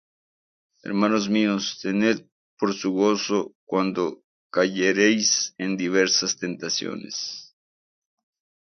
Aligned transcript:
Hermanos 0.83 1.25
míos, 1.35 1.65
tened 1.81 2.17
por 2.57 2.69
sumo 2.79 2.97
gozo 3.03 3.37
cuando 3.69 4.03
cayereis 4.53 5.53
en 5.63 5.69
diversas 5.83 6.31
tentaciones; 6.43 7.15